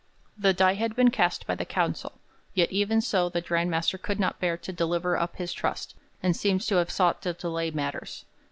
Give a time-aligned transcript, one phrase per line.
[0.35, 2.13] The die had been cast by the council,
[2.55, 5.93] yet even so the Grand Master could not bear to deliver up his trust,
[6.23, 8.25] and seems to have sought to delay matters.